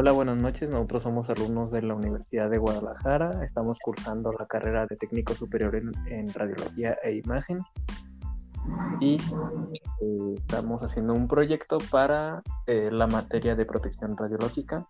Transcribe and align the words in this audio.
Hola, 0.00 0.12
buenas 0.12 0.36
noches. 0.36 0.70
Nosotros 0.70 1.02
somos 1.02 1.28
alumnos 1.28 1.72
de 1.72 1.82
la 1.82 1.96
Universidad 1.96 2.48
de 2.48 2.58
Guadalajara. 2.58 3.44
Estamos 3.44 3.80
cursando 3.80 4.30
la 4.30 4.46
carrera 4.46 4.86
de 4.88 4.94
técnico 4.94 5.34
superior 5.34 5.74
en, 5.74 6.32
radiología 6.32 6.96
e 7.02 7.16
imagen. 7.16 7.58
Y 9.00 9.16
eh, 9.16 10.34
estamos 10.36 10.84
haciendo 10.84 11.14
un 11.14 11.26
proyecto 11.26 11.78
para 11.90 12.44
eh, 12.68 12.90
la 12.92 13.08
materia 13.08 13.56
de 13.56 13.64
protección 13.64 14.16
radiológica. 14.16 14.86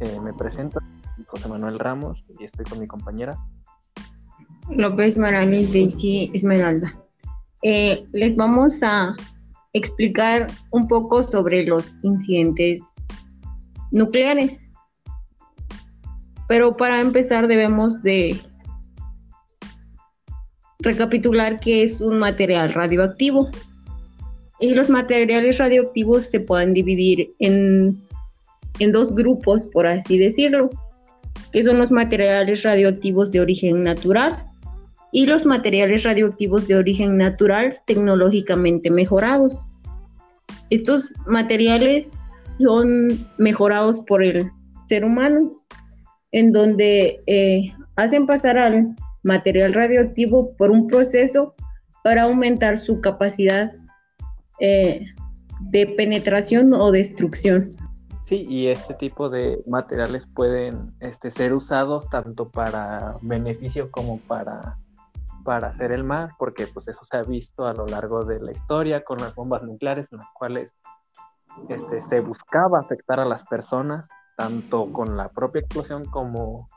Eh, 0.00 0.18
me 0.18 0.32
presento, 0.32 0.80
José 1.26 1.50
Manuel 1.50 1.78
Ramos, 1.78 2.24
y 2.40 2.44
estoy 2.44 2.64
con 2.64 2.80
mi 2.80 2.86
compañera. 2.86 3.36
López 4.70 5.18
Marani 5.18 5.66
Daisy 5.66 6.30
Esmeralda. 6.32 6.90
les 7.62 8.34
vamos 8.36 8.78
a 8.82 9.14
explicar 9.74 10.46
un 10.70 10.88
poco 10.88 11.22
sobre 11.22 11.66
los 11.66 11.94
incidentes 12.02 12.80
nucleares. 13.92 14.58
Pero 16.48 16.76
para 16.76 17.00
empezar 17.00 17.46
debemos 17.46 18.02
de 18.02 18.40
recapitular 20.80 21.60
qué 21.60 21.84
es 21.84 22.00
un 22.00 22.18
material 22.18 22.72
radioactivo. 22.74 23.48
Y 24.58 24.74
los 24.74 24.90
materiales 24.90 25.58
radioactivos 25.58 26.24
se 26.24 26.40
pueden 26.40 26.74
dividir 26.74 27.30
en, 27.38 28.00
en 28.78 28.92
dos 28.92 29.14
grupos, 29.14 29.68
por 29.72 29.86
así 29.86 30.18
decirlo, 30.18 30.70
que 31.52 31.64
son 31.64 31.78
los 31.78 31.90
materiales 31.90 32.62
radioactivos 32.62 33.30
de 33.30 33.40
origen 33.40 33.82
natural 33.82 34.46
y 35.10 35.26
los 35.26 35.44
materiales 35.44 36.04
radioactivos 36.04 36.66
de 36.68 36.76
origen 36.76 37.16
natural 37.16 37.80
tecnológicamente 37.86 38.90
mejorados. 38.90 39.66
Estos 40.70 41.12
materiales 41.26 42.10
son 42.62 43.08
mejorados 43.38 44.00
por 44.06 44.22
el 44.22 44.50
ser 44.88 45.04
humano, 45.04 45.52
en 46.32 46.52
donde 46.52 47.22
eh, 47.26 47.72
hacen 47.96 48.26
pasar 48.26 48.58
al 48.58 48.96
material 49.22 49.72
radioactivo 49.72 50.54
por 50.56 50.70
un 50.70 50.86
proceso 50.86 51.54
para 52.02 52.24
aumentar 52.24 52.78
su 52.78 53.00
capacidad 53.00 53.72
eh, 54.60 55.06
de 55.60 55.86
penetración 55.96 56.72
o 56.74 56.90
destrucción. 56.90 57.70
Sí, 58.24 58.46
y 58.48 58.68
este 58.68 58.94
tipo 58.94 59.28
de 59.28 59.62
materiales 59.66 60.26
pueden 60.26 60.94
este, 61.00 61.30
ser 61.30 61.52
usados 61.52 62.08
tanto 62.08 62.48
para 62.48 63.16
beneficio 63.22 63.90
como 63.90 64.18
para, 64.20 64.78
para 65.44 65.68
hacer 65.68 65.92
el 65.92 66.02
mal, 66.02 66.30
porque 66.38 66.66
pues 66.66 66.88
eso 66.88 67.04
se 67.04 67.16
ha 67.16 67.22
visto 67.22 67.66
a 67.66 67.74
lo 67.74 67.86
largo 67.86 68.24
de 68.24 68.40
la 68.40 68.52
historia 68.52 69.04
con 69.04 69.18
las 69.18 69.34
bombas 69.34 69.62
nucleares 69.62 70.06
en 70.12 70.18
las 70.18 70.28
cuales 70.34 70.74
este, 71.68 72.02
se 72.02 72.20
buscaba 72.20 72.80
afectar 72.80 73.20
a 73.20 73.24
las 73.24 73.44
personas, 73.44 74.08
tanto 74.36 74.92
con 74.92 75.16
la 75.16 75.28
propia 75.28 75.60
explosión 75.60 76.04
como 76.06 76.68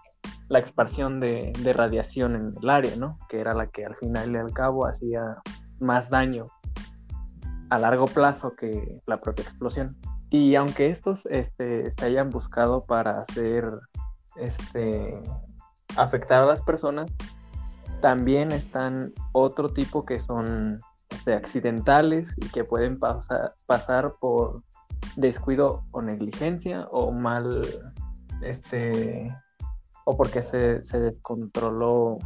la 0.48 0.60
expansión 0.60 1.20
de, 1.20 1.54
radiación 1.74 2.36
en 2.36 2.54
el 2.62 2.70
área, 2.70 2.96
¿no? 2.96 3.18
Que 3.30 3.40
era 3.40 3.54
la 3.54 3.68
que 3.68 3.86
al 3.86 3.96
final 3.96 4.32
y 4.32 4.38
al 4.38 4.54
cabo 4.54 4.86
hacía 4.86 5.42
más 5.80 6.10
daño 6.10 6.46
a 7.70 7.80
largo 7.80 8.06
plazo 8.06 8.56
que 8.56 9.02
la 9.08 9.20
propia 9.20 9.44
explosión. 9.44 9.96
Y 10.30 10.56
aunque 10.56 10.90
estos 10.90 11.26
este, 11.28 11.92
se 11.92 12.06
hayan 12.06 12.30
buscado 12.30 12.86
para 12.86 13.22
hacer 13.22 13.66
este, 14.36 15.20
afectar 15.98 16.44
a 16.44 16.46
las 16.46 16.62
personas, 16.62 17.12
también 18.02 18.52
están 18.52 19.14
otro 19.32 19.70
tipo 19.70 20.06
que 20.06 20.20
son 20.22 20.80
este, 21.26 21.34
accidentales 21.34 22.36
y 22.38 22.48
que 22.50 22.64
pueden 22.64 23.00
pasar 23.00 24.16
por 24.20 24.62
descuido 25.16 25.84
o 25.90 26.02
negligencia 26.04 26.88
o 26.92 27.12
mal, 27.12 27.62
este, 28.44 29.36
o 30.06 30.16
porque 30.16 30.44
se, 30.44 30.86
se 30.86 31.00
descontroló, 31.00 32.20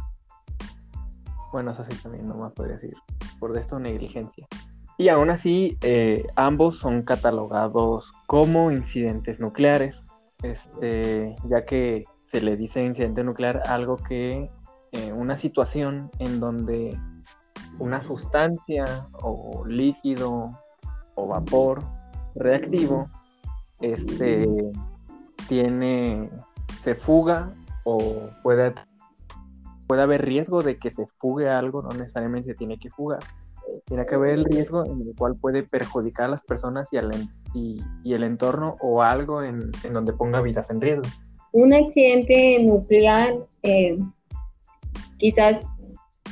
bueno, 1.50 1.70
eso 1.70 1.82
sí 1.88 1.96
también 2.02 2.28
no 2.28 2.34
más 2.34 2.52
podría 2.52 2.76
decir, 2.76 2.94
por 3.38 3.56
esto 3.56 3.78
negligencia. 3.78 4.46
Y 4.98 5.08
aún 5.08 5.30
así, 5.30 5.78
eh, 5.80 6.26
ambos 6.36 6.76
son 6.76 7.00
catalogados 7.00 8.12
como 8.26 8.70
incidentes 8.70 9.40
nucleares, 9.40 10.04
este, 10.42 11.36
ya 11.48 11.64
que 11.64 12.04
se 12.30 12.42
le 12.42 12.54
dice 12.58 12.84
incidente 12.84 13.24
nuclear 13.24 13.62
algo 13.66 13.96
que, 13.96 14.50
eh, 14.92 15.12
una 15.14 15.36
situación 15.36 16.10
en 16.18 16.38
donde 16.38 16.98
una 17.80 18.00
sustancia 18.00 18.84
o 19.22 19.64
líquido 19.66 20.58
o 21.14 21.26
vapor 21.26 21.82
reactivo 22.34 23.10
este 23.80 24.46
tiene 25.48 26.30
se 26.82 26.94
fuga 26.94 27.52
o 27.84 27.98
puede 28.42 28.74
puede 29.86 30.02
haber 30.02 30.24
riesgo 30.24 30.62
de 30.62 30.78
que 30.78 30.92
se 30.92 31.06
fugue 31.18 31.48
algo 31.48 31.82
no 31.82 31.88
necesariamente 31.90 32.54
tiene 32.54 32.78
que 32.78 32.90
fugar. 32.90 33.18
Tiene 33.86 34.06
que 34.06 34.14
haber 34.14 34.30
el 34.30 34.44
riesgo 34.44 34.84
en 34.84 35.00
el 35.00 35.14
cual 35.16 35.36
puede 35.36 35.62
perjudicar 35.64 36.26
a 36.26 36.28
las 36.28 36.42
personas 36.42 36.88
y, 36.92 36.96
al, 36.96 37.10
y, 37.54 37.82
el 38.04 38.22
entorno 38.22 38.76
o 38.80 39.02
algo 39.02 39.42
en, 39.42 39.70
donde 39.92 40.12
ponga 40.12 40.40
vidas 40.42 40.70
en 40.70 40.80
riesgo. 40.80 41.02
Un 41.52 41.72
accidente 41.72 42.62
nuclear 42.62 43.34
eh, 43.62 43.98
quizás 45.18 45.68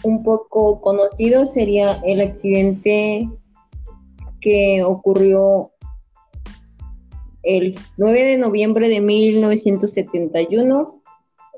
un 0.02 0.22
poco 0.22 0.80
conocido 0.80 1.46
sería 1.46 2.00
el 2.04 2.20
accidente 2.20 3.28
que 4.40 4.82
ocurrió 4.84 5.72
el 7.42 7.78
9 7.96 8.24
de 8.24 8.38
noviembre 8.38 8.88
de 8.88 9.00
1971 9.00 11.02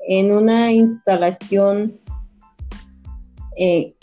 en 0.07 0.31
una 0.31 0.71
instalación 0.71 1.99
eh, 3.57 3.93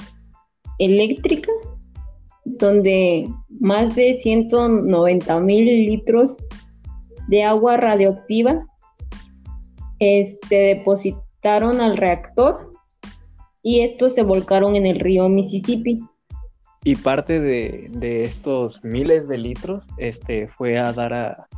eléctrica 0.78 1.50
donde 2.44 3.28
más 3.60 3.94
de 3.94 4.14
190 4.14 5.40
mil 5.40 5.64
litros 5.64 6.36
de 7.28 7.42
agua 7.42 7.76
radioactiva 7.76 8.66
se 9.98 10.20
este, 10.20 10.56
depositaron 10.56 11.80
al 11.80 11.96
reactor 11.96 12.70
y 13.62 13.80
estos 13.80 14.14
se 14.14 14.22
volcaron 14.22 14.76
en 14.76 14.86
el 14.86 15.00
río 15.00 15.28
Mississippi. 15.28 16.00
Y 16.84 16.94
parte 16.94 17.40
de, 17.40 18.22
estos 18.22 18.82
miles 18.84 19.28
de 19.28 19.38
litros 19.38 19.86
este, 19.98 20.48
fue 20.48 20.78
a 20.78 20.92
dar 20.92 21.12
a 21.12 21.48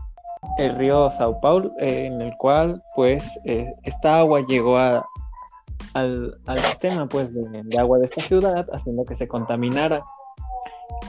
el 0.58 0.74
río 0.76 1.10
Sao 1.10 1.38
Paulo, 1.40 1.72
eh, 1.78 2.06
en 2.06 2.20
el 2.22 2.34
cual 2.38 2.82
pues 2.96 3.22
eh, 3.44 3.68
esta 3.84 4.18
agua 4.18 4.44
llegó 4.48 4.78
al, 4.78 5.04
sistema 6.70 7.06
pues 7.06 7.28
de, 7.32 7.78
agua 7.78 7.98
de 7.98 8.06
esta 8.06 8.22
ciudad, 8.22 8.66
haciendo 8.72 9.04
que 9.04 9.16
se 9.16 9.28
contaminara. 9.28 10.02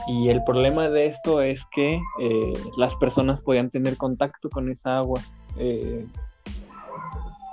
Y 0.06 0.28
el 0.28 0.42
problema 0.44 0.88
de 0.88 1.06
esto 1.06 1.40
es 1.40 1.64
que 1.74 2.00
eh, 2.20 2.52
las 2.76 2.94
personas 2.96 3.40
podían 3.40 3.70
tener 3.70 3.96
contacto 3.96 4.48
con 4.50 4.70
esa 4.70 4.98
agua 4.98 5.20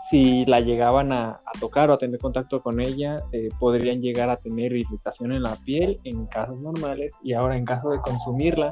si 0.09 0.43
la 0.45 0.59
llegaban 0.59 1.11
a, 1.11 1.39
tocar 1.59 1.89
o 1.89 1.93
a 1.93 1.97
tener 1.97 2.19
contacto 2.19 2.63
con 2.63 2.79
ella, 2.79 3.21
eh, 3.31 3.49
podrían 3.59 4.01
llegar 4.01 4.29
a 4.29 4.37
tener 4.37 4.73
irritación 4.73 5.33
en 5.33 5.43
la 5.43 5.55
piel 5.65 5.99
en 6.03 6.25
casos 6.25 6.59
normales 6.59 7.13
y 7.23 7.33
ahora 7.33 7.57
en 7.57 7.65
caso 7.65 7.89
de 7.89 7.99
consumirla, 7.99 8.71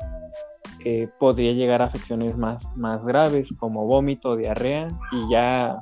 eh, 0.84 1.08
podría 1.20 1.52
llegar 1.52 1.82
a 1.82 1.86
afecciones 1.86 2.38
más, 2.38 2.66
más 2.76 3.04
graves 3.06 3.50
como 3.60 3.86
vómito, 3.86 4.36
diarrea 4.36 4.88
y 5.12 5.30
ya 5.30 5.80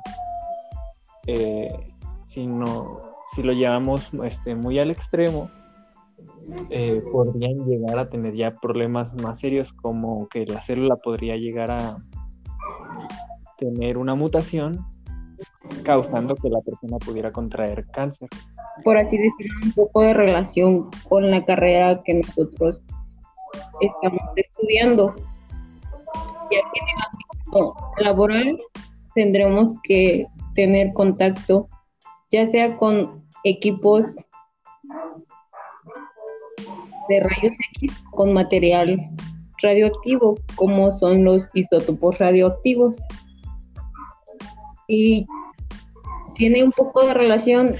eh, 1.26 1.72
si, 2.26 2.46
no, 2.46 3.00
si 3.34 3.42
lo 3.42 3.52
llevamos 3.52 4.10
este, 4.24 4.54
muy 4.54 4.78
al 4.78 4.90
extremo, 4.90 5.50
podrían 7.12 7.66
llegar 7.66 7.98
a 7.98 8.08
tener 8.08 8.34
ya 8.34 8.56
problemas 8.56 9.14
más 9.22 9.40
serios 9.40 9.72
como 9.72 10.28
que 10.28 10.46
la 10.46 10.60
célula 10.60 10.96
podría 10.96 11.36
llegar 11.36 11.70
a 11.70 11.98
tener 13.58 13.98
una 13.98 14.14
mutación 14.14 14.84
causando 15.86 16.34
que 16.34 16.50
la 16.50 16.60
persona 16.62 16.98
pudiera 16.98 17.30
contraer 17.30 17.86
cáncer. 17.92 18.28
Por 18.82 18.98
así 18.98 19.16
decirlo, 19.16 19.54
un 19.62 19.72
poco 19.72 20.00
de 20.02 20.14
relación 20.14 20.90
con 21.08 21.30
la 21.30 21.44
carrera 21.44 22.02
que 22.02 22.14
nosotros 22.14 22.84
estamos 23.80 24.22
estudiando. 24.34 25.14
Ya 26.50 26.60
que 26.60 26.80
en 26.80 26.88
el 26.88 27.04
ámbito 27.08 27.76
laboral 27.98 28.58
tendremos 29.14 29.74
que 29.84 30.26
tener 30.56 30.92
contacto 30.92 31.68
ya 32.32 32.46
sea 32.46 32.76
con 32.76 33.24
equipos 33.44 34.04
de 37.08 37.20
rayos 37.20 37.54
X 37.76 38.04
con 38.10 38.32
material 38.32 38.98
radioactivo 39.62 40.36
como 40.56 40.92
son 40.98 41.24
los 41.24 41.48
isótopos 41.54 42.18
radioactivos 42.18 42.98
y 44.88 45.26
tiene 46.36 46.62
un 46.62 46.72
poco 46.72 47.06
de 47.06 47.14
relación 47.14 47.76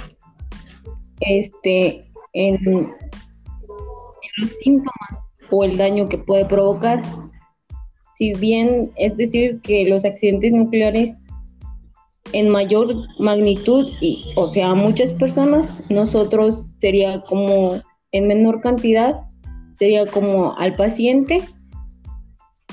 este 1.21 2.11
en, 2.33 2.93
los 4.37 4.51
síntomas 4.63 5.25
o 5.51 5.65
el 5.65 5.77
daño 5.79 6.09
que 6.09 6.19
puede 6.19 6.45
provocar 6.45 7.01
Si 8.19 8.35
bien 8.35 8.91
es 8.97 9.17
decir 9.17 9.61
que 9.63 9.89
los 9.89 10.05
accidentes 10.05 10.53
nucleares 10.53 11.15
en 12.33 12.49
mayor 12.49 12.93
magnitud, 13.19 13.89
y, 14.01 14.33
o 14.35 14.49
sea, 14.49 14.75
muchas 14.75 15.13
personas, 15.13 15.83
nosotros 15.91 16.65
sería 16.79 17.21
como 17.23 17.75
en 18.13 18.27
menor 18.27 18.61
cantidad, 18.61 19.21
sería 19.79 20.07
como 20.07 20.57
al 20.59 20.75
paciente 20.75 21.41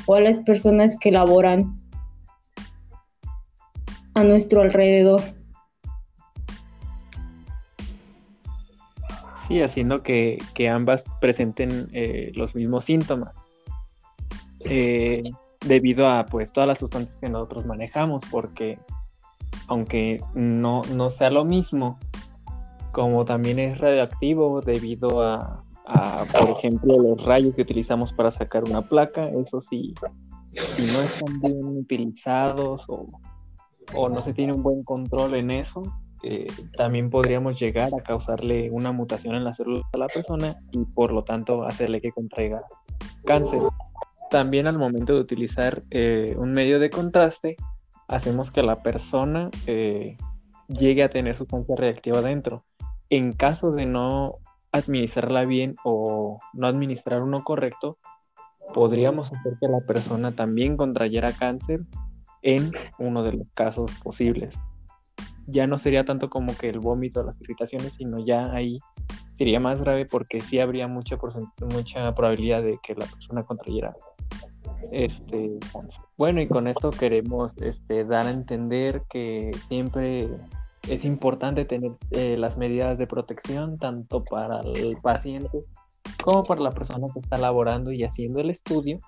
o 0.05 0.15
a 0.15 0.21
las 0.21 0.39
personas 0.39 0.97
que 0.99 1.11
laboran 1.11 1.77
a 4.15 4.23
nuestro 4.23 4.61
alrededor. 4.61 5.21
Sí, 9.53 9.61
haciendo 9.61 10.01
que, 10.01 10.39
ambas 10.67 11.03
presenten 11.21 11.87
eh, 11.93 12.31
los 12.33 12.55
mismos 12.55 12.85
síntomas. 12.85 13.35
Eh, 14.61 15.21
debido 15.63 16.09
a 16.09 16.25
pues 16.25 16.51
todas 16.51 16.67
las 16.67 16.79
sustancias 16.79 17.19
que 17.19 17.29
nosotros 17.29 17.67
manejamos, 17.67 18.23
porque 18.31 18.79
aunque 19.67 20.19
no, 20.33 20.81
no 20.95 21.11
sea 21.11 21.29
lo 21.29 21.45
mismo, 21.45 21.99
como 22.93 23.25
también 23.25 23.59
es 23.59 23.77
radioactivo 23.77 24.59
debido 24.61 25.21
a, 25.21 25.63
por 26.31 26.49
ejemplo, 26.49 26.97
los 26.97 27.23
rayos 27.23 27.53
que 27.53 27.61
utilizamos 27.61 28.11
para 28.11 28.31
sacar 28.31 28.63
una 28.63 28.81
placa, 28.81 29.29
eso 29.29 29.61
sí, 29.61 29.93
si 30.75 30.81
no 30.87 31.03
están 31.03 31.39
bien 31.41 31.63
utilizados 31.63 32.85
o, 32.87 33.05
o 33.93 34.09
no 34.09 34.23
se 34.23 34.33
tiene 34.33 34.53
un 34.53 34.63
buen 34.63 34.83
control 34.83 35.35
en 35.35 35.51
eso, 35.51 35.83
eh, 36.23 36.47
también 36.77 37.09
podríamos 37.09 37.59
llegar 37.59 37.91
a 37.93 38.01
causarle 38.01 38.71
una 38.71 38.93
mutación 38.93 39.35
en 39.35 39.43
la 39.43 39.53
célula 39.53 39.81
a 39.91 39.97
la 39.97 40.07
persona 40.07 40.55
y 40.71 40.85
por 40.85 41.11
lo 41.11 41.25
tanto 41.25 41.65
hacerle 41.65 41.99
que 41.99 42.13
contraiga 42.13 42.61
cáncer. 43.25 43.61
También 44.29 44.65
al 44.65 44.77
momento 44.77 45.13
de 45.13 45.19
utilizar 45.19 45.83
eh, 45.91 46.33
un 46.37 46.53
medio 46.53 46.79
de 46.79 46.89
contraste, 46.89 47.57
hacemos 48.07 48.51
que 48.51 48.63
la 48.63 48.81
persona 48.81 49.51
eh, 49.67 50.15
llegue 50.69 51.03
a 51.03 51.09
tener 51.09 51.35
sustancia 51.35 51.75
reactiva 51.75 52.21
dentro. 52.21 52.63
En 53.09 53.33
caso 53.33 53.71
de 53.71 53.85
no 53.85 54.37
administrarla 54.71 55.43
bien 55.43 55.75
o 55.83 56.39
no 56.53 56.67
administrar 56.67 57.21
uno 57.21 57.43
correcto, 57.43 57.97
podríamos 58.73 59.31
hacer 59.31 59.57
que 59.59 59.67
la 59.67 59.81
persona 59.81 60.31
también 60.31 60.77
contrayera 60.77 61.33
cáncer 61.33 61.81
en 62.41 62.71
uno 62.97 63.23
de 63.23 63.33
los 63.33 63.47
casos 63.53 63.91
posibles 64.01 64.57
ya 65.47 65.67
no 65.67 65.77
sería 65.77 66.05
tanto 66.05 66.29
como 66.29 66.55
que 66.57 66.69
el 66.69 66.79
vómito 66.79 67.23
las 67.23 67.39
irritaciones, 67.41 67.93
sino 67.93 68.25
ya 68.25 68.51
ahí 68.53 68.77
sería 69.35 69.59
más 69.59 69.81
grave 69.81 70.05
porque 70.05 70.39
sí 70.39 70.59
habría 70.59 70.87
mucha, 70.87 71.17
mucha 71.73 72.13
probabilidad 72.13 72.63
de 72.63 72.77
que 72.83 72.95
la 72.95 73.05
persona 73.05 73.43
contrayera 73.43 73.93
este 74.91 75.59
Bueno, 76.17 76.41
y 76.41 76.47
con 76.47 76.67
esto 76.67 76.89
queremos 76.89 77.53
este, 77.57 78.05
dar 78.05 78.27
a 78.27 78.31
entender 78.31 79.03
que 79.09 79.51
siempre 79.67 80.29
es 80.89 81.05
importante 81.05 81.65
tener 81.65 81.93
eh, 82.11 82.35
las 82.37 82.57
medidas 82.57 82.97
de 82.97 83.07
protección 83.07 83.77
tanto 83.77 84.23
para 84.23 84.59
el 84.75 84.97
paciente 84.97 85.63
como 86.23 86.43
para 86.43 86.61
la 86.61 86.71
persona 86.71 87.07
que 87.13 87.19
está 87.19 87.37
laborando 87.37 87.91
y 87.91 88.03
haciendo 88.03 88.41
el 88.41 88.49
estudio 88.49 88.99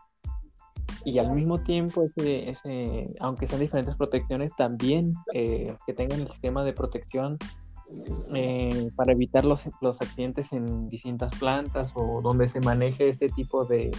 y 1.06 1.20
al 1.20 1.34
mismo 1.34 1.60
tiempo, 1.60 2.04
ese, 2.04 2.50
ese, 2.50 3.14
aunque 3.20 3.48
sean 3.48 3.62
diferentes 3.62 3.96
protecciones, 3.96 4.52
también 4.58 5.14
eh, 5.34 5.78
que 5.86 5.94
tengan 5.94 6.20
el 6.20 6.30
sistema 6.30 6.64
de 6.64 6.74
protección 6.74 7.38
eh, 8.34 8.90
para 8.96 9.12
evitar 9.12 9.46
los, 9.46 9.66
los, 9.82 10.02
accidentes 10.02 10.52
en 10.52 10.90
distintas 10.90 11.34
plantas 11.38 11.92
o 11.94 12.22
donde 12.24 12.50
se 12.50 12.60
maneje 12.60 13.10
ese 13.10 13.30
tipo 13.30 13.66
de, 13.66 13.92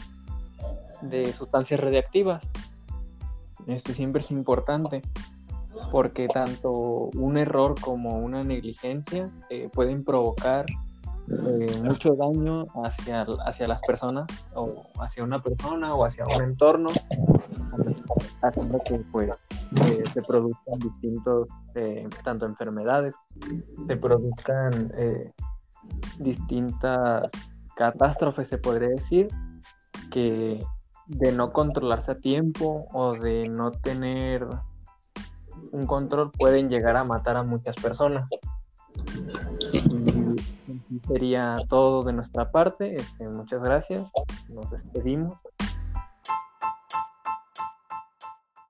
de 1.02 1.32
sustancias 1.32 1.78
radiactivas. 1.78 2.44
Este 3.68 3.94
siempre 3.94 4.22
es 4.22 4.32
importante 4.32 5.02
porque 5.92 6.26
tanto 6.26 6.72
un 7.14 7.38
error 7.38 7.80
como 7.80 8.18
una 8.18 8.42
negligencia 8.42 9.30
eh, 9.50 9.68
pueden 9.72 10.04
provocar 10.04 10.66
eh, 11.28 11.80
mucho 11.82 12.14
daño 12.14 12.66
hacia, 12.84 13.26
hacia 13.44 13.66
las 13.66 13.80
personas 13.82 14.26
o 14.54 14.84
hacia 15.00 15.24
una 15.24 15.42
persona 15.42 15.94
o 15.94 16.04
hacia 16.04 16.24
un 16.24 16.42
entorno 16.42 16.88
haciendo 18.42 18.80
que 18.84 18.98
pues 19.10 19.30
eh, 19.82 20.04
se 20.14 20.22
produzcan 20.22 20.78
distintos 20.78 21.48
eh, 21.74 22.08
tanto 22.22 22.46
enfermedades 22.46 23.14
se 23.86 23.96
produzcan 23.96 24.92
distintas 26.18 27.24
catástrofes 27.74 28.48
se 28.48 28.58
podría 28.58 28.90
decir 28.90 29.28
que 30.10 30.64
de 31.06 31.32
no 31.32 31.52
controlarse 31.52 32.12
a 32.12 32.18
tiempo 32.18 32.86
o 32.92 33.14
de 33.14 33.48
no 33.48 33.72
tener 33.72 34.46
un 35.72 35.86
control 35.86 36.30
pueden 36.30 36.68
llegar 36.68 36.96
a 36.96 37.04
matar 37.04 37.36
a 37.36 37.42
muchas 37.42 37.76
personas 37.76 38.28
sería 41.06 41.58
todo 41.68 42.02
de 42.02 42.12
nuestra 42.12 42.50
parte. 42.50 42.96
Este, 42.96 43.28
muchas 43.28 43.62
gracias. 43.62 44.10
Nos 44.48 44.70
despedimos. 44.70 45.42